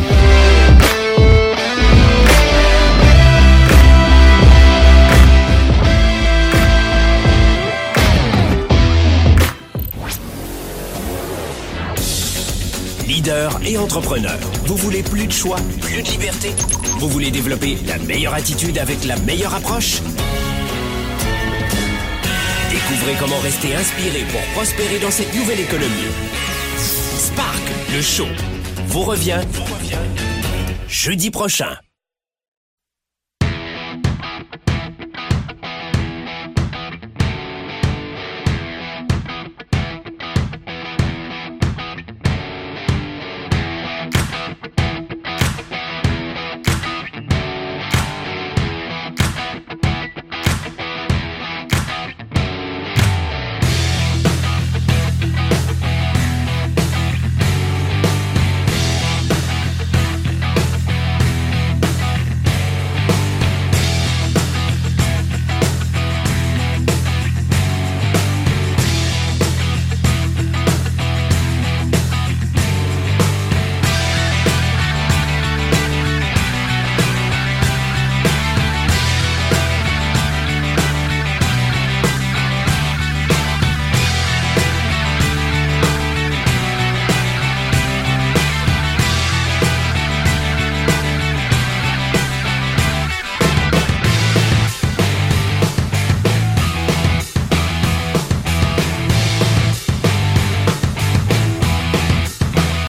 [13.06, 14.32] Leader et entrepreneur.
[14.64, 16.48] Vous voulez plus de choix, plus de liberté?
[16.98, 20.00] Vous voulez développer la meilleure attitude avec la meilleure approche?
[22.70, 26.08] Découvrez comment rester inspiré pour prospérer dans cette nouvelle économie.
[27.34, 27.62] Spark,
[27.92, 28.28] le show,
[28.86, 29.98] vous revient, vous revient
[30.86, 31.83] jeudi prochain.